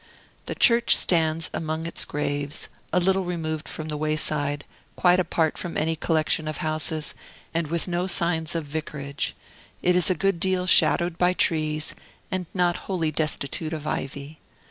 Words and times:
The 0.47 0.55
church 0.55 0.97
stands 0.97 1.51
among 1.53 1.85
its 1.85 2.05
graves, 2.05 2.69
a 2.91 2.99
little 2.99 3.23
removed 3.23 3.69
from 3.69 3.87
the 3.87 3.97
wayside, 3.97 4.65
quite 4.95 5.19
apart 5.19 5.59
from 5.59 5.77
any 5.77 5.95
collection 5.95 6.47
of 6.47 6.57
houses, 6.57 7.13
and 7.53 7.67
with 7.67 7.87
no 7.87 8.07
signs 8.07 8.55
of 8.55 8.65
vicarage; 8.65 9.35
it 9.83 9.95
is 9.95 10.09
a 10.09 10.15
good 10.15 10.39
deal 10.39 10.65
shadowed 10.65 11.19
by 11.19 11.33
trees, 11.33 11.93
and 12.31 12.47
not 12.51 12.77
wholly 12.87 13.11
destitute 13.11 13.73
of 13.73 13.85
ivy. 13.85 14.39